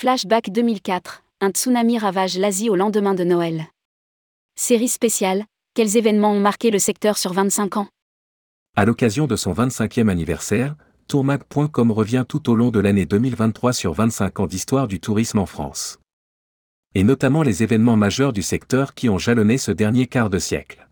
Flashback 0.00 0.48
2004, 0.48 1.24
un 1.42 1.50
tsunami 1.50 1.98
ravage 1.98 2.38
l'Asie 2.38 2.70
au 2.70 2.74
lendemain 2.74 3.12
de 3.12 3.22
Noël. 3.22 3.66
Série 4.56 4.88
spéciale, 4.88 5.44
quels 5.74 5.98
événements 5.98 6.32
ont 6.32 6.40
marqué 6.40 6.70
le 6.70 6.78
secteur 6.78 7.18
sur 7.18 7.34
25 7.34 7.76
ans? 7.76 7.86
À 8.74 8.86
l'occasion 8.86 9.26
de 9.26 9.36
son 9.36 9.52
25e 9.52 10.08
anniversaire, 10.08 10.74
tourmag.com 11.06 11.92
revient 11.92 12.24
tout 12.26 12.48
au 12.48 12.54
long 12.54 12.70
de 12.70 12.80
l'année 12.80 13.04
2023 13.04 13.74
sur 13.74 13.92
25 13.92 14.40
ans 14.40 14.46
d'histoire 14.46 14.88
du 14.88 15.00
tourisme 15.00 15.38
en 15.38 15.44
France. 15.44 15.98
Et 16.94 17.04
notamment 17.04 17.42
les 17.42 17.62
événements 17.62 17.98
majeurs 17.98 18.32
du 18.32 18.40
secteur 18.40 18.94
qui 18.94 19.10
ont 19.10 19.18
jalonné 19.18 19.58
ce 19.58 19.70
dernier 19.70 20.06
quart 20.06 20.30
de 20.30 20.38
siècle. 20.38 20.88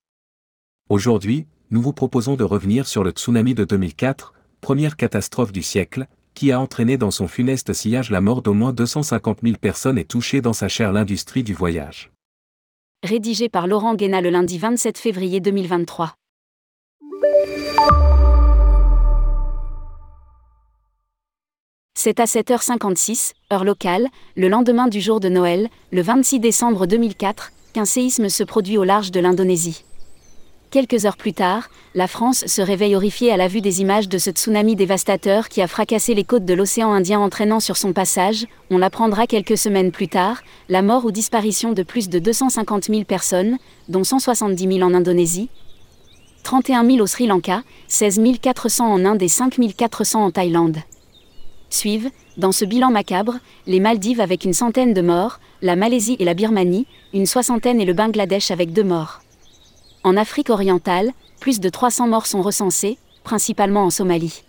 Aujourd'hui, 0.91 1.47
nous 1.70 1.80
vous 1.80 1.95
proposons 1.95 2.37
de 2.37 2.45
revenir 2.45 2.87
sur 2.87 3.05
le 3.05 3.12
tsunami 3.12 3.55
de 3.55 3.65
2004, 3.65 4.34
première 4.61 4.98
catastrophe 4.98 5.52
du 5.52 5.62
siècle, 5.62 6.09
qui 6.38 6.52
a 6.52 6.60
entraîné 6.60 6.97
dans 6.97 7.10
son 7.10 7.27
funeste 7.27 7.73
sillage 7.73 8.10
la 8.10 8.20
mort 8.20 8.42
d'au 8.42 8.55
moins 8.55 8.73
250 8.73 9.41
000 9.42 9.56
personnes 9.60 9.98
et 9.98 10.05
touché 10.05 10.41
dans 10.41 10.52
sa 10.52 10.69
chair 10.69 10.92
l'industrie 10.92 11.42
du 11.42 11.52
voyage. 11.52 12.12
Rédigé 13.02 13.48
par 13.48 13.66
Laurent 13.66 13.96
Guéna 13.96 14.20
le 14.20 14.30
lundi 14.30 14.56
27 14.56 14.98
février 14.98 15.41
2023. 15.41 16.15
C'est 21.98 22.20
à 22.20 22.27
7h56, 22.27 23.32
heure 23.52 23.65
locale, 23.65 24.07
le 24.37 24.48
lendemain 24.48 24.87
du 24.87 25.01
jour 25.01 25.18
de 25.18 25.29
Noël, 25.29 25.68
le 25.91 26.02
26 26.02 26.38
décembre 26.38 26.87
2004, 26.87 27.51
qu'un 27.73 27.84
séisme 27.84 28.29
se 28.29 28.45
produit 28.45 28.79
au 28.79 28.84
large 28.84 29.10
de 29.10 29.18
l'Indonésie. 29.18 29.82
Quelques 30.71 31.07
heures 31.07 31.17
plus 31.17 31.33
tard, 31.33 31.71
la 31.95 32.07
France 32.07 32.45
se 32.47 32.61
réveille 32.61 32.95
horrifiée 32.95 33.33
à 33.33 33.39
la 33.39 33.49
vue 33.49 33.63
des 33.63 33.81
images 33.81 34.07
de 34.07 34.19
ce 34.19 34.31
tsunami 34.31 34.77
dévastateur 34.77 35.49
qui 35.49 35.63
a 35.63 35.67
fracassé 35.67 36.13
les 36.13 36.25
côtes 36.25 36.45
de 36.45 36.52
l'océan 36.52 36.93
Indien 36.93 37.21
entraînant 37.21 37.59
sur 37.59 37.79
son 37.79 37.95
passage, 37.95 38.47
on 38.71 38.77
l'apprendra 38.77 39.27
quelques 39.27 39.57
semaines 39.57 39.93
plus 39.93 40.09
tard, 40.09 40.43
la 40.69 40.83
mort 40.83 41.07
ou 41.07 41.10
disparition 41.10 41.73
de 41.73 41.83
plus 41.83 42.10
de 42.10 42.19
250 42.19 42.85
000 42.85 43.05
personnes, 43.05 43.57
dont 43.88 44.05
170 44.05 44.75
000 44.75 44.83
en 44.83 44.93
Indonésie, 44.93 45.49
31 46.43 46.85
000 46.85 47.01
au 47.01 47.07
Sri 47.07 47.27
Lanka, 47.27 47.63
16 47.87 48.21
400 48.43 48.93
en 48.93 49.05
Inde 49.07 49.23
et 49.23 49.29
5 49.29 49.59
400 49.75 50.23
en 50.23 50.30
Thaïlande. 50.30 50.77
Suivent, 51.71 52.10
dans 52.37 52.53
ce 52.53 52.66
bilan 52.66 52.91
macabre, 52.91 53.38
les 53.66 53.80
Maldives 53.80 54.21
avec 54.21 54.45
une 54.45 54.53
centaine 54.53 54.93
de 54.93 55.01
morts, 55.01 55.41
la 55.63 55.77
Malaisie 55.77 56.16
et 56.19 56.27
la 56.27 56.35
Birmanie, 56.35 56.87
une 57.15 57.27
soixantaine 57.27 57.80
et 57.80 57.87
le 57.87 57.95
Bangladesh 57.95 58.51
avec 58.51 58.75
deux 58.75 58.85
morts. 58.85 59.23
En 60.04 60.16
Afrique 60.16 60.51
orientale, 60.51 61.10
plus 61.41 61.60
de 61.60 61.68
300 61.68 62.09
morts 62.09 62.27
sont 62.27 62.43
recensés, 62.43 62.99
principalement 63.24 63.85
en 63.85 63.91
Somalie. 63.91 64.43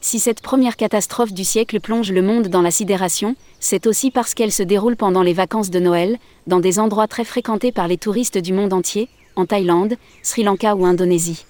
Si 0.00 0.18
cette 0.18 0.40
première 0.40 0.76
catastrophe 0.76 1.32
du 1.32 1.44
siècle 1.44 1.78
plonge 1.78 2.10
le 2.10 2.22
monde 2.22 2.48
dans 2.48 2.62
la 2.62 2.70
sidération, 2.70 3.36
c'est 3.60 3.86
aussi 3.86 4.10
parce 4.10 4.34
qu'elle 4.34 4.50
se 4.50 4.62
déroule 4.62 4.96
pendant 4.96 5.22
les 5.22 5.34
vacances 5.34 5.70
de 5.70 5.78
Noël, 5.78 6.18
dans 6.46 6.58
des 6.58 6.80
endroits 6.80 7.06
très 7.06 7.24
fréquentés 7.24 7.70
par 7.70 7.86
les 7.86 7.98
touristes 7.98 8.38
du 8.38 8.52
monde 8.52 8.72
entier, 8.72 9.08
en 9.36 9.46
Thaïlande, 9.46 9.94
Sri 10.22 10.42
Lanka 10.42 10.74
ou 10.74 10.86
Indonésie. 10.86 11.44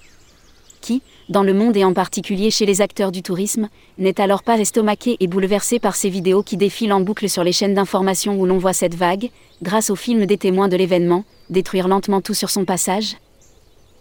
Qui, 0.83 1.00
dans 1.28 1.45
le 1.45 1.55
monde 1.55 1.77
et 1.77 1.84
en 1.84 1.95
particulier 1.95 2.50
chez 2.50 2.67
les 2.67 2.83
acteurs 2.83 3.12
du 3.12 3.23
tourisme, 3.23 3.69
n'est 3.97 4.20
alors 4.20 4.43
pas 4.43 4.59
estomaqué 4.59 5.17
et 5.20 5.28
bouleversé 5.28 5.78
par 5.78 5.97
ces 5.97 6.11
vidéos 6.11 6.43
qui 6.43 6.56
défilent 6.56 6.93
en 6.93 7.00
boucle 7.00 7.28
sur 7.28 7.45
les 7.45 7.53
chaînes 7.53 7.75
d'information 7.75 8.39
où 8.39 8.45
l'on 8.45 8.59
voit 8.59 8.73
cette 8.73 8.97
vague, 8.97 9.31
grâce 9.62 9.91
au 9.91 9.97
film 9.97 10.27
des 10.27 10.37
témoins 10.37 10.69
de 10.69 10.77
l'événement, 10.77 11.25
détruire 11.53 11.86
lentement 11.86 12.20
tout 12.20 12.34
sur 12.34 12.50
son 12.50 12.64
passage 12.64 13.17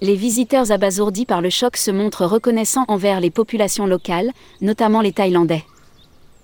Les 0.02 0.16
visiteurs 0.16 0.72
abasourdis 0.72 1.26
par 1.26 1.42
le 1.42 1.52
choc 1.52 1.78
se 1.78 1.92
montrent 1.92 2.26
reconnaissants 2.26 2.86
envers 2.88 3.20
les 3.20 3.30
populations 3.30 3.86
locales, 3.86 4.32
notamment 4.62 5.02
les 5.02 5.14
Thaïlandais. 5.14 5.64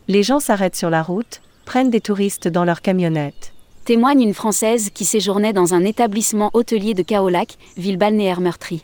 Les 0.08 0.23
gens 0.23 0.39
s'arrêtent 0.39 0.75
sur 0.75 0.89
la 0.89 1.02
route, 1.02 1.41
prennent 1.66 1.89
des 1.89 2.02
touristes 2.02 2.47
dans 2.47 2.64
leurs 2.64 2.82
camionnettes. 2.82 3.54
Témoigne 3.83 4.21
une 4.21 4.33
Française 4.33 4.89
qui 4.93 5.05
séjournait 5.05 5.54
dans 5.54 5.73
un 5.73 5.83
établissement 5.83 6.52
hôtelier 6.54 6.93
de 6.93 7.04
Kaolac, 7.04 7.58
ville 7.77 7.98
balnéaire 7.98 8.42
meurtrie. 8.42 8.83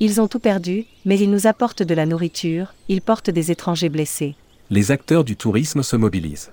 Ils 0.00 0.20
ont 0.20 0.28
tout 0.28 0.38
perdu, 0.40 0.84
mais 1.04 1.18
ils 1.18 1.30
nous 1.30 1.46
apportent 1.46 1.82
de 1.82 1.94
la 1.94 2.04
nourriture, 2.04 2.74
ils 2.88 3.00
portent 3.00 3.30
des 3.30 3.50
étrangers 3.50 3.88
blessés. 3.88 4.34
Les 4.68 4.90
acteurs 4.90 5.24
du 5.24 5.36
tourisme 5.36 5.82
se 5.82 5.96
mobilisent. 5.96 6.50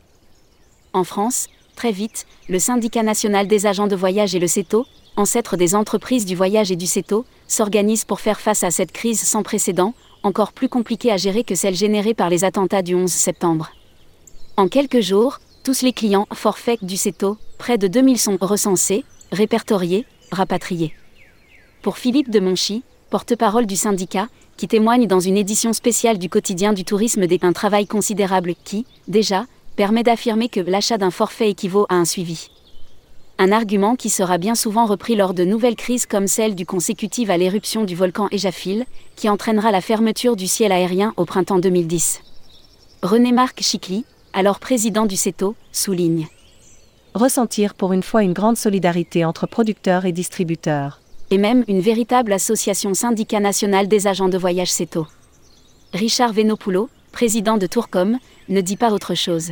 En 0.94 1.03
France, 1.03 1.47
très 1.73 1.91
vite, 1.91 2.25
le 2.50 2.59
syndicat 2.59 3.03
national 3.03 3.47
des 3.47 3.66
agents 3.66 3.88
de 3.88 3.95
voyage 3.95 4.35
et 4.35 4.39
le 4.39 4.47
CETO, 4.47 4.85
ancêtre 5.16 5.57
des 5.57 5.75
entreprises 5.75 6.25
du 6.25 6.35
voyage 6.35 6.72
et 6.72 6.75
du 6.75 6.88
CETO, 6.88 7.25
s'organisent 7.47 8.06
pour 8.06 8.22
faire 8.22 8.39
face 8.39 8.63
à 8.63 8.72
cette 8.72 8.91
crise 8.91 9.22
sans 9.22 9.44
précédent, 9.44 9.94
encore 10.23 10.53
plus 10.53 10.69
compliquée 10.69 11.11
à 11.11 11.17
gérer 11.17 11.44
que 11.44 11.56
celle 11.56 11.75
générée 11.75 12.13
par 12.13 12.29
les 12.29 12.44
attentats 12.44 12.81
du 12.81 12.95
11 12.95 13.11
septembre. 13.11 13.72
En 14.57 14.67
quelques 14.67 15.01
jours, 15.01 15.39
tous 15.63 15.81
les 15.81 15.94
clients 15.94 16.28
forfaits 16.34 16.84
du 16.84 16.97
CETO, 16.97 17.38
près 17.57 17.78
de 17.78 17.88
2000 17.88 18.17
sont 18.19 18.38
recensés, 18.40 19.03
répertoriés, 19.31 20.05
rapatriés. 20.31 20.94
Pour 21.81 21.97
Philippe 21.97 22.29
de 22.29 22.40
Monchy, 22.40 22.84
porte-parole 23.09 23.66
du 23.66 23.75
syndicat, 23.75 24.28
qui 24.57 24.67
témoigne 24.67 25.07
dans 25.07 25.19
une 25.19 25.38
édition 25.38 25.73
spéciale 25.73 26.17
du 26.17 26.29
quotidien 26.29 26.73
du 26.73 26.85
tourisme 26.85 27.25
d'un 27.25 27.53
travail 27.53 27.88
considérable 27.88 28.53
qui, 28.63 28.85
déjà, 29.07 29.45
permet 29.75 30.03
d'affirmer 30.03 30.50
que 30.50 30.59
l'achat 30.59 30.97
d'un 30.97 31.11
forfait 31.11 31.50
équivaut 31.50 31.85
à 31.89 31.95
un 31.95 32.06
suivi. 32.06 32.50
Un 33.39 33.51
argument 33.51 33.95
qui 33.95 34.09
sera 34.09 34.38
bien 34.38 34.56
souvent 34.56 34.85
repris 34.85 35.16
lors 35.16 35.34
de 35.34 35.44
nouvelles 35.44 35.75
crises 35.75 36.06
comme 36.06 36.28
celle 36.28 36.56
du 36.56 36.66
consécutive 36.66 37.31
à 37.31 37.38
l'éruption 37.38 37.84
du 37.84 37.95
volcan 37.95 38.28
Ejafil, 38.31 38.85
qui 39.16 39.29
entraînera 39.29 39.72
la 39.72 39.81
fermeture 39.81 40.35
du 40.35 40.47
ciel 40.47 40.72
aérien 40.72 41.13
au 41.17 41.25
printemps 41.25 41.59
2010. 41.59 42.22
René-Marc 43.01 43.61
Chicly, 43.61 44.06
alors 44.34 44.59
président 44.59 45.06
du 45.06 45.17
CETO, 45.17 45.56
souligne. 45.72 46.28
Ressentir 47.16 47.73
pour 47.73 47.94
une 47.94 48.03
fois 48.03 48.23
une 48.23 48.34
grande 48.34 48.57
solidarité 48.57 49.25
entre 49.25 49.47
producteurs 49.47 50.05
et 50.05 50.11
distributeurs 50.11 51.00
et 51.34 51.38
même 51.40 51.63
une 51.67 51.79
véritable 51.79 52.31
association 52.31 52.94
syndicat 52.94 53.40
national 53.40 53.88
des 53.88 54.05
agents 54.05 54.29
de 54.29 54.38
voyage 54.38 54.72
CETO. 54.72 55.07
Richard 55.91 56.31
Venopulo, 56.31 56.90
président 57.13 57.57
de 57.57 57.68
Tourcom, 57.68 58.18
ne 58.50 58.59
dit 58.59 58.75
pas 58.75 58.91
autre 58.91 59.13
chose. 59.13 59.51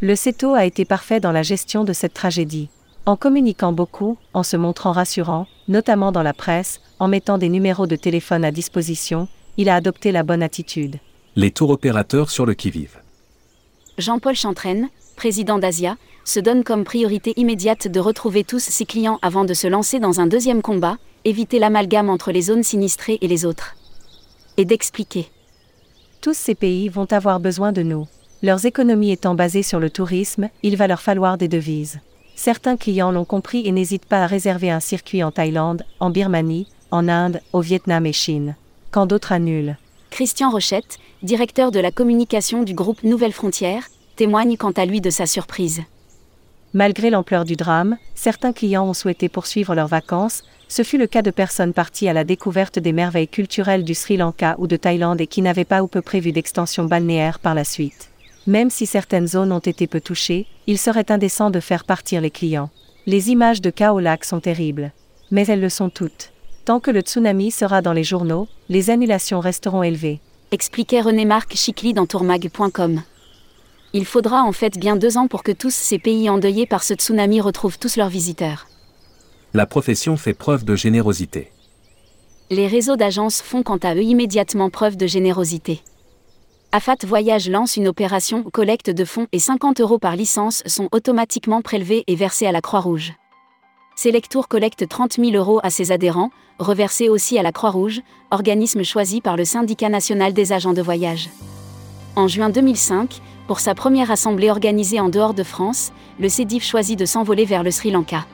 Le 0.00 0.16
CETO 0.16 0.54
a 0.54 0.64
été 0.64 0.84
parfait 0.84 1.20
dans 1.20 1.30
la 1.30 1.44
gestion 1.44 1.84
de 1.84 1.92
cette 1.92 2.14
tragédie. 2.14 2.68
En 3.06 3.14
communiquant 3.14 3.72
beaucoup, 3.72 4.16
en 4.34 4.42
se 4.42 4.56
montrant 4.56 4.90
rassurant, 4.90 5.46
notamment 5.68 6.10
dans 6.10 6.24
la 6.24 6.32
presse, 6.32 6.80
en 6.98 7.06
mettant 7.06 7.38
des 7.38 7.48
numéros 7.48 7.86
de 7.86 7.94
téléphone 7.94 8.44
à 8.44 8.50
disposition, 8.50 9.28
il 9.58 9.68
a 9.68 9.76
adopté 9.76 10.10
la 10.10 10.22
bonne 10.22 10.42
attitude. 10.42 10.98
Les 11.36 11.50
tours 11.50 11.70
opérateurs 11.70 12.30
sur 12.30 12.46
le 12.46 12.54
qui-vive. 12.54 12.98
Jean-Paul 13.98 14.34
Chantraine, 14.34 14.88
président 15.14 15.58
d'Asia, 15.58 15.96
se 16.24 16.40
donne 16.40 16.64
comme 16.64 16.84
priorité 16.84 17.34
immédiate 17.36 17.86
de 17.86 18.00
retrouver 18.00 18.44
tous 18.44 18.60
ses 18.60 18.86
clients 18.86 19.18
avant 19.20 19.44
de 19.44 19.54
se 19.54 19.66
lancer 19.66 20.00
dans 20.00 20.20
un 20.20 20.26
deuxième 20.26 20.62
combat, 20.62 20.96
éviter 21.24 21.58
l'amalgame 21.58 22.08
entre 22.08 22.32
les 22.32 22.42
zones 22.42 22.62
sinistrées 22.62 23.18
et 23.20 23.28
les 23.28 23.44
autres. 23.44 23.76
Et 24.56 24.64
d'expliquer. 24.64 25.28
Tous 26.22 26.34
ces 26.34 26.54
pays 26.54 26.88
vont 26.88 27.12
avoir 27.12 27.40
besoin 27.40 27.72
de 27.72 27.82
nous. 27.82 28.06
Leurs 28.44 28.64
économies 28.64 29.10
étant 29.10 29.34
basées 29.34 29.64
sur 29.64 29.80
le 29.80 29.90
tourisme, 29.90 30.50
il 30.62 30.76
va 30.76 30.86
leur 30.86 31.00
falloir 31.00 31.36
des 31.36 31.48
devises. 31.48 31.98
Certains 32.36 32.76
clients 32.76 33.10
l'ont 33.10 33.24
compris 33.24 33.66
et 33.66 33.72
n'hésitent 33.72 34.06
pas 34.06 34.22
à 34.22 34.28
réserver 34.28 34.70
un 34.70 34.78
circuit 34.78 35.24
en 35.24 35.32
Thaïlande, 35.32 35.82
en 35.98 36.10
Birmanie, 36.10 36.68
en 36.92 37.08
Inde, 37.08 37.40
au 37.52 37.60
Vietnam 37.60 38.06
et 38.06 38.12
Chine. 38.12 38.54
Quand 38.92 39.06
d'autres 39.06 39.32
annulent. 39.32 39.76
Christian 40.10 40.50
Rochette, 40.50 41.00
directeur 41.24 41.72
de 41.72 41.80
la 41.80 41.90
communication 41.90 42.62
du 42.62 42.72
groupe 42.72 43.02
Nouvelle 43.02 43.32
Frontière, 43.32 43.88
témoigne 44.14 44.56
quant 44.56 44.70
à 44.70 44.86
lui 44.86 45.00
de 45.00 45.10
sa 45.10 45.26
surprise. 45.26 45.82
Malgré 46.72 47.10
l'ampleur 47.10 47.44
du 47.44 47.56
drame, 47.56 47.98
certains 48.14 48.52
clients 48.52 48.86
ont 48.86 48.94
souhaité 48.94 49.28
poursuivre 49.28 49.74
leurs 49.74 49.88
vacances, 49.88 50.44
ce 50.72 50.82
fut 50.84 50.96
le 50.96 51.06
cas 51.06 51.20
de 51.20 51.30
personnes 51.30 51.74
parties 51.74 52.08
à 52.08 52.14
la 52.14 52.24
découverte 52.24 52.78
des 52.78 52.94
merveilles 52.94 53.28
culturelles 53.28 53.84
du 53.84 53.92
Sri 53.94 54.16
Lanka 54.16 54.56
ou 54.56 54.66
de 54.66 54.76
Thaïlande 54.76 55.20
et 55.20 55.26
qui 55.26 55.42
n'avaient 55.42 55.66
pas 55.66 55.82
ou 55.82 55.86
peu 55.86 56.00
prévu 56.00 56.32
d'extension 56.32 56.86
balnéaire 56.86 57.40
par 57.40 57.54
la 57.54 57.62
suite. 57.62 58.08
Même 58.46 58.70
si 58.70 58.86
certaines 58.86 59.26
zones 59.26 59.52
ont 59.52 59.58
été 59.58 59.86
peu 59.86 60.00
touchées, 60.00 60.46
il 60.66 60.78
serait 60.78 61.12
indécent 61.12 61.50
de 61.50 61.60
faire 61.60 61.84
partir 61.84 62.22
les 62.22 62.30
clients. 62.30 62.70
Les 63.04 63.28
images 63.28 63.60
de 63.60 63.68
Kaolac 63.68 64.24
sont 64.24 64.40
terribles. 64.40 64.92
Mais 65.30 65.46
elles 65.46 65.60
le 65.60 65.68
sont 65.68 65.90
toutes. 65.90 66.32
Tant 66.64 66.80
que 66.80 66.90
le 66.90 67.00
tsunami 67.00 67.50
sera 67.50 67.82
dans 67.82 67.92
les 67.92 68.02
journaux, 68.02 68.48
les 68.70 68.88
annulations 68.88 69.40
resteront 69.40 69.82
élevées. 69.82 70.20
Expliquait 70.52 71.02
René-Marc 71.02 71.54
Chicly 71.54 71.92
dans 71.92 72.06
tourmag.com. 72.06 73.02
Il 73.92 74.06
faudra 74.06 74.42
en 74.42 74.52
fait 74.52 74.78
bien 74.78 74.96
deux 74.96 75.18
ans 75.18 75.28
pour 75.28 75.42
que 75.42 75.52
tous 75.52 75.74
ces 75.74 75.98
pays 75.98 76.30
endeuillés 76.30 76.66
par 76.66 76.82
ce 76.82 76.94
tsunami 76.94 77.42
retrouvent 77.42 77.78
tous 77.78 77.98
leurs 77.98 78.08
visiteurs. 78.08 78.68
La 79.54 79.66
profession 79.66 80.16
fait 80.16 80.32
preuve 80.32 80.64
de 80.64 80.74
générosité. 80.74 81.52
Les 82.48 82.66
réseaux 82.66 82.96
d'agences 82.96 83.42
font 83.42 83.62
quant 83.62 83.76
à 83.76 83.94
eux 83.94 84.02
immédiatement 84.02 84.70
preuve 84.70 84.96
de 84.96 85.06
générosité. 85.06 85.82
Afat 86.72 86.96
Voyage 87.04 87.50
lance 87.50 87.76
une 87.76 87.86
opération 87.86 88.44
collecte 88.44 88.88
de 88.88 89.04
fonds 89.04 89.26
et 89.30 89.38
50 89.38 89.82
euros 89.82 89.98
par 89.98 90.16
licence 90.16 90.62
sont 90.64 90.88
automatiquement 90.90 91.60
prélevés 91.60 92.02
et 92.06 92.14
versés 92.14 92.46
à 92.46 92.52
la 92.52 92.62
Croix-Rouge. 92.62 93.12
Selectour 93.94 94.48
collecte 94.48 94.88
30 94.88 95.16
000 95.16 95.32
euros 95.32 95.60
à 95.62 95.68
ses 95.68 95.92
adhérents, 95.92 96.30
reversés 96.58 97.10
aussi 97.10 97.38
à 97.38 97.42
la 97.42 97.52
Croix-Rouge, 97.52 98.00
organisme 98.30 98.82
choisi 98.84 99.20
par 99.20 99.36
le 99.36 99.44
Syndicat 99.44 99.90
national 99.90 100.32
des 100.32 100.54
agents 100.54 100.72
de 100.72 100.80
voyage. 100.80 101.28
En 102.16 102.26
juin 102.26 102.48
2005, 102.48 103.20
Pour 103.48 103.60
sa 103.60 103.74
première 103.74 104.10
assemblée 104.10 104.48
organisée 104.48 104.98
en 104.98 105.10
dehors 105.10 105.34
de 105.34 105.42
France, 105.42 105.92
le 106.18 106.30
CEDIF 106.30 106.64
choisit 106.64 106.98
de 106.98 107.04
s'envoler 107.04 107.44
vers 107.44 107.62
le 107.62 107.70
Sri 107.70 107.90
Lanka. 107.90 108.24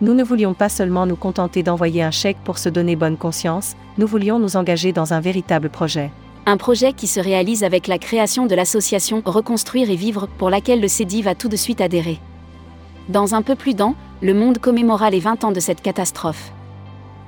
Nous 0.00 0.14
ne 0.14 0.22
voulions 0.22 0.54
pas 0.54 0.68
seulement 0.68 1.06
nous 1.06 1.16
contenter 1.16 1.64
d'envoyer 1.64 2.04
un 2.04 2.12
chèque 2.12 2.38
pour 2.44 2.58
se 2.58 2.68
donner 2.68 2.94
bonne 2.94 3.16
conscience, 3.16 3.74
nous 3.98 4.06
voulions 4.06 4.38
nous 4.38 4.56
engager 4.56 4.92
dans 4.92 5.12
un 5.12 5.18
véritable 5.18 5.70
projet. 5.70 6.12
Un 6.46 6.56
projet 6.56 6.92
qui 6.92 7.08
se 7.08 7.18
réalise 7.18 7.64
avec 7.64 7.88
la 7.88 7.98
création 7.98 8.46
de 8.46 8.54
l'association 8.54 9.22
Reconstruire 9.24 9.90
et 9.90 9.96
Vivre 9.96 10.28
pour 10.38 10.50
laquelle 10.50 10.80
le 10.80 10.86
CEDIF 10.86 11.26
a 11.26 11.34
tout 11.34 11.48
de 11.48 11.56
suite 11.56 11.80
adhéré. 11.80 12.20
Dans 13.08 13.34
un 13.34 13.42
peu 13.42 13.56
plus 13.56 13.74
d'un, 13.74 13.96
le 14.22 14.34
monde 14.34 14.58
commémora 14.58 15.10
les 15.10 15.18
20 15.18 15.42
ans 15.42 15.52
de 15.52 15.58
cette 15.58 15.82
catastrophe. 15.82 16.52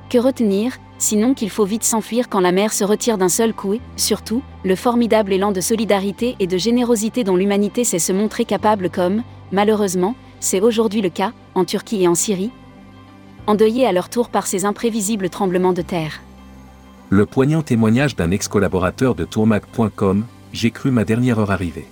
Que 0.09 0.19
retenir, 0.19 0.79
sinon 0.99 1.35
qu'il 1.35 1.51
faut 1.51 1.65
vite 1.65 1.85
s'enfuir 1.85 2.29
quand 2.29 2.41
la 2.41 2.53
mer 2.53 2.73
se 2.73 2.85
retire 2.85 3.19
d'un 3.19 3.29
seul 3.29 3.53
coup 3.53 3.75
et, 3.75 3.81
surtout, 3.97 4.43
le 4.65 4.77
formidable 4.77 5.33
élan 5.33 5.51
de 5.51 5.61
solidarité 5.61 6.37
et 6.39 6.47
de 6.47 6.57
générosité 6.57 7.25
dont 7.25 7.37
l'humanité 7.37 7.83
sait 7.83 7.99
se 7.99 8.13
montrer 8.13 8.45
capable 8.45 8.91
comme, 8.91 9.25
malheureusement, 9.51 10.15
c'est 10.39 10.61
aujourd'hui 10.61 11.03
le 11.03 11.11
cas, 11.11 11.33
en 11.55 11.65
Turquie 11.65 12.03
et 12.03 12.09
en 12.09 12.15
Syrie, 12.15 12.51
endeuillés 13.51 13.87
à 13.87 13.93
leur 13.93 14.09
tour 14.09 14.29
par 14.29 14.47
ces 14.47 14.65
imprévisibles 14.65 15.29
tremblements 15.29 15.73
de 15.73 15.83
terre. 15.83 16.21
Le 17.11 17.27
poignant 17.27 17.63
témoignage 17.63 18.15
d'un 18.15 18.31
ex-collaborateur 18.31 19.15
de 19.17 19.25
tourmac.com, 19.25 20.25
j'ai 20.53 20.71
cru 20.71 20.91
ma 20.93 21.05
dernière 21.05 21.41
heure 21.41 21.51
arriver. 21.51 21.87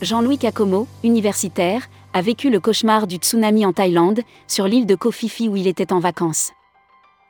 Jean-Louis 0.00 0.38
Kakomo, 0.38 0.88
universitaire, 1.04 1.88
a 2.14 2.22
vécu 2.22 2.50
le 2.50 2.60
cauchemar 2.60 3.06
du 3.06 3.16
tsunami 3.16 3.66
en 3.66 3.72
Thaïlande, 3.72 4.20
sur 4.48 4.66
l'île 4.66 4.86
de 4.86 4.94
Koh 4.94 5.10
Phi 5.10 5.28
Phi 5.28 5.48
où 5.48 5.56
il 5.56 5.66
était 5.66 5.92
en 5.92 5.98
vacances. 5.98 6.52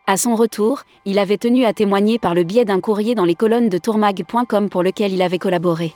À 0.07 0.17
son 0.17 0.37
retour, 0.37 0.83
il 1.05 1.19
avait 1.19 1.39
tenu 1.39 1.65
à 1.65 1.73
témoigner 1.73 2.19
par 2.19 2.35
le 2.35 2.45
biais 2.45 2.65
d'un 2.65 2.81
courrier 2.81 3.15
dans 3.15 3.25
les 3.25 3.35
colonnes 3.35 3.71
de 3.71 3.79
tourmag.com 3.79 4.69
pour 4.69 4.83
lequel 4.83 5.13
il 5.13 5.23
avait 5.23 5.39
collaboré. 5.39 5.95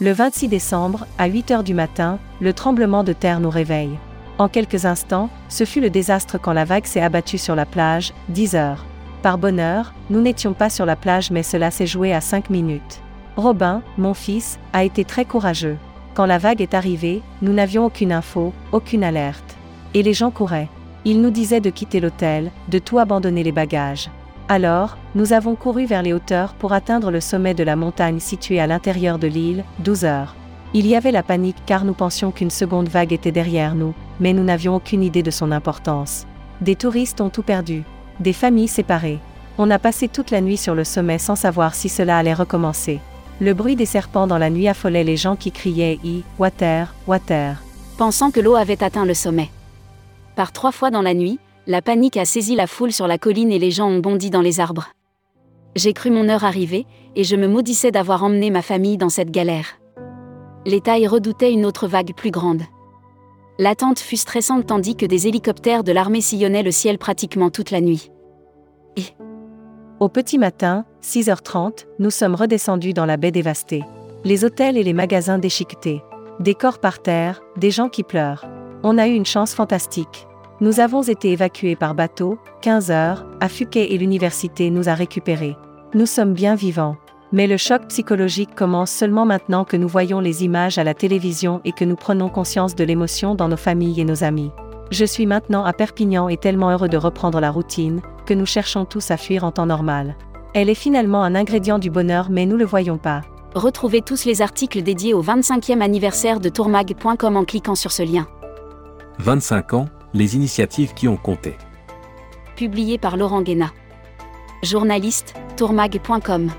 Le 0.00 0.12
26 0.12 0.48
décembre, 0.48 1.06
à 1.18 1.26
8 1.26 1.50
heures 1.50 1.64
du 1.64 1.74
matin, 1.74 2.18
le 2.40 2.52
tremblement 2.52 3.02
de 3.02 3.12
terre 3.12 3.40
nous 3.40 3.50
réveille. 3.50 3.98
En 4.38 4.48
quelques 4.48 4.84
instants, 4.84 5.30
ce 5.48 5.64
fut 5.64 5.80
le 5.80 5.90
désastre 5.90 6.38
quand 6.38 6.52
la 6.52 6.64
vague 6.64 6.86
s'est 6.86 7.00
abattue 7.00 7.38
sur 7.38 7.56
la 7.56 7.66
plage, 7.66 8.12
10 8.28 8.54
heures. 8.54 8.84
Par 9.20 9.36
bonheur, 9.36 9.92
nous 10.10 10.20
n'étions 10.20 10.52
pas 10.52 10.70
sur 10.70 10.86
la 10.86 10.94
plage 10.94 11.32
mais 11.32 11.42
cela 11.42 11.72
s'est 11.72 11.88
joué 11.88 12.14
à 12.14 12.20
5 12.20 12.48
minutes. 12.48 13.00
Robin, 13.36 13.82
mon 13.96 14.14
fils, 14.14 14.60
a 14.72 14.84
été 14.84 15.04
très 15.04 15.24
courageux. 15.24 15.76
Quand 16.14 16.26
la 16.26 16.38
vague 16.38 16.60
est 16.60 16.74
arrivée, 16.74 17.20
nous 17.42 17.52
n'avions 17.52 17.84
aucune 17.84 18.12
info, 18.12 18.52
aucune 18.70 19.02
alerte. 19.02 19.56
Et 19.94 20.04
les 20.04 20.12
gens 20.12 20.30
couraient. 20.30 20.68
Ils 21.04 21.20
nous 21.20 21.30
disaient 21.30 21.60
de 21.60 21.70
quitter 21.70 21.98
l'hôtel, 21.98 22.52
de 22.68 22.78
tout 22.78 23.00
abandonner 23.00 23.42
les 23.42 23.52
bagages. 23.52 24.08
Alors, 24.48 24.98
nous 25.16 25.32
avons 25.32 25.56
couru 25.56 25.84
vers 25.84 26.02
les 26.02 26.12
hauteurs 26.12 26.54
pour 26.54 26.72
atteindre 26.72 27.10
le 27.10 27.20
sommet 27.20 27.54
de 27.54 27.64
la 27.64 27.76
montagne 27.76 28.20
située 28.20 28.60
à 28.60 28.66
l'intérieur 28.66 29.18
de 29.18 29.26
l'île, 29.26 29.64
12 29.80 30.04
heures. 30.04 30.34
Il 30.74 30.86
y 30.86 30.94
avait 30.94 31.12
la 31.12 31.22
panique 31.22 31.56
car 31.64 31.84
nous 31.84 31.94
pensions 31.94 32.30
qu'une 32.30 32.50
seconde 32.50 32.88
vague 32.88 33.12
était 33.12 33.32
derrière 33.32 33.74
nous, 33.74 33.94
mais 34.20 34.34
nous 34.34 34.44
n'avions 34.44 34.76
aucune 34.76 35.02
idée 35.02 35.22
de 35.22 35.30
son 35.30 35.50
importance. 35.50 36.26
Des 36.60 36.76
touristes 36.76 37.20
ont 37.20 37.30
tout 37.30 37.42
perdu. 37.42 37.84
Des 38.20 38.34
familles 38.34 38.68
séparées. 38.68 39.18
On 39.56 39.70
a 39.70 39.78
passé 39.78 40.08
toute 40.08 40.30
la 40.30 40.40
nuit 40.40 40.58
sur 40.58 40.74
le 40.74 40.84
sommet 40.84 41.18
sans 41.18 41.36
savoir 41.36 41.74
si 41.74 41.88
cela 41.88 42.18
allait 42.18 42.34
recommencer. 42.34 43.00
Le 43.40 43.54
bruit 43.54 43.76
des 43.76 43.86
serpents 43.86 44.26
dans 44.26 44.38
la 44.38 44.50
nuit 44.50 44.68
affolait 44.68 45.04
les 45.04 45.16
gens 45.16 45.36
qui 45.36 45.52
criaient 45.52 45.98
I, 46.04 46.22
water, 46.38 46.94
water. 47.06 47.62
Pensant 47.96 48.30
que 48.30 48.40
l'eau 48.40 48.56
avait 48.56 48.82
atteint 48.82 49.04
le 49.06 49.14
sommet. 49.14 49.50
Par 50.36 50.52
trois 50.52 50.72
fois 50.72 50.90
dans 50.90 51.02
la 51.02 51.14
nuit, 51.14 51.38
la 51.66 51.80
panique 51.80 52.16
a 52.16 52.24
saisi 52.24 52.56
la 52.56 52.66
foule 52.66 52.92
sur 52.92 53.06
la 53.06 53.18
colline 53.18 53.52
et 53.52 53.58
les 53.58 53.70
gens 53.70 53.88
ont 53.88 54.00
bondi 54.00 54.30
dans 54.30 54.42
les 54.42 54.60
arbres. 54.60 54.88
J'ai 55.76 55.92
cru 55.92 56.10
mon 56.10 56.28
heure 56.28 56.44
arriver, 56.44 56.86
et 57.14 57.24
je 57.24 57.36
me 57.36 57.46
maudissais 57.46 57.90
d'avoir 57.90 58.24
emmené 58.24 58.50
ma 58.50 58.62
famille 58.62 58.98
dans 58.98 59.08
cette 59.08 59.30
galère. 59.30 59.77
Les 60.68 60.82
tailles 60.82 61.06
redoutaient 61.06 61.50
une 61.50 61.64
autre 61.64 61.88
vague 61.88 62.12
plus 62.14 62.30
grande. 62.30 62.60
L'attente 63.58 64.00
fut 64.00 64.18
stressante 64.18 64.66
tandis 64.66 64.96
que 64.96 65.06
des 65.06 65.26
hélicoptères 65.26 65.82
de 65.82 65.92
l'armée 65.92 66.20
sillonnaient 66.20 66.62
le 66.62 66.70
ciel 66.70 66.98
pratiquement 66.98 67.48
toute 67.48 67.70
la 67.70 67.80
nuit. 67.80 68.10
Et 68.98 69.04
Au 69.98 70.10
petit 70.10 70.36
matin, 70.36 70.84
6h30, 71.02 71.86
nous 71.98 72.10
sommes 72.10 72.34
redescendus 72.34 72.92
dans 72.92 73.06
la 73.06 73.16
baie 73.16 73.30
dévastée. 73.30 73.82
Les 74.24 74.44
hôtels 74.44 74.76
et 74.76 74.82
les 74.82 74.92
magasins 74.92 75.38
déchiquetés. 75.38 76.02
Des 76.38 76.54
corps 76.54 76.80
par 76.80 77.00
terre, 77.00 77.40
des 77.56 77.70
gens 77.70 77.88
qui 77.88 78.02
pleurent. 78.02 78.44
On 78.82 78.98
a 78.98 79.08
eu 79.08 79.14
une 79.14 79.24
chance 79.24 79.54
fantastique. 79.54 80.26
Nous 80.60 80.80
avons 80.80 81.00
été 81.00 81.32
évacués 81.32 81.76
par 81.76 81.94
bateau, 81.94 82.38
15 82.60 82.90
heures, 82.90 83.26
à 83.40 83.48
Phuket 83.48 83.90
et 83.90 83.96
l'université 83.96 84.68
nous 84.68 84.90
a 84.90 84.94
récupérés. 84.94 85.56
Nous 85.94 86.04
sommes 86.04 86.34
bien 86.34 86.56
vivants. 86.56 86.98
Mais 87.30 87.46
le 87.46 87.58
choc 87.58 87.88
psychologique 87.88 88.54
commence 88.54 88.90
seulement 88.90 89.26
maintenant 89.26 89.64
que 89.64 89.76
nous 89.76 89.88
voyons 89.88 90.20
les 90.20 90.44
images 90.44 90.78
à 90.78 90.84
la 90.84 90.94
télévision 90.94 91.60
et 91.64 91.72
que 91.72 91.84
nous 91.84 91.96
prenons 91.96 92.30
conscience 92.30 92.74
de 92.74 92.84
l'émotion 92.84 93.34
dans 93.34 93.48
nos 93.48 93.56
familles 93.56 94.00
et 94.00 94.04
nos 94.04 94.24
amis. 94.24 94.50
Je 94.90 95.04
suis 95.04 95.26
maintenant 95.26 95.64
à 95.64 95.74
Perpignan 95.74 96.28
et 96.28 96.38
tellement 96.38 96.70
heureux 96.70 96.88
de 96.88 96.96
reprendre 96.96 97.40
la 97.40 97.50
routine, 97.50 98.00
que 98.24 98.32
nous 98.32 98.46
cherchons 98.46 98.86
tous 98.86 99.10
à 99.10 99.18
fuir 99.18 99.44
en 99.44 99.52
temps 99.52 99.66
normal. 99.66 100.16
Elle 100.54 100.70
est 100.70 100.74
finalement 100.74 101.22
un 101.22 101.34
ingrédient 101.34 101.78
du 101.78 101.90
bonheur 101.90 102.28
mais 102.30 102.46
nous 102.46 102.56
le 102.56 102.64
voyons 102.64 102.96
pas. 102.96 103.20
Retrouvez 103.54 104.00
tous 104.00 104.24
les 104.24 104.40
articles 104.40 104.82
dédiés 104.82 105.12
au 105.12 105.22
25e 105.22 105.82
anniversaire 105.82 106.40
de 106.40 106.48
tourmag.com 106.48 107.36
en 107.36 107.44
cliquant 107.44 107.74
sur 107.74 107.92
ce 107.92 108.02
lien. 108.02 108.26
25 109.18 109.74
ans, 109.74 109.88
les 110.14 110.36
initiatives 110.36 110.94
qui 110.94 111.08
ont 111.08 111.16
compté. 111.16 111.56
Publié 112.56 112.96
par 112.96 113.18
Laurent 113.18 113.42
Guéna. 113.42 113.70
Journaliste, 114.62 115.34
tourmag.com. 115.56 116.50